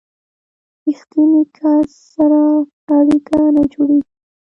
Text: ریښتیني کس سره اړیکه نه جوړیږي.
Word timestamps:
ریښتیني 0.83 1.43
کس 1.57 1.89
سره 2.13 2.41
اړیکه 2.95 3.37
نه 3.55 3.63
جوړیږي. 3.73 4.09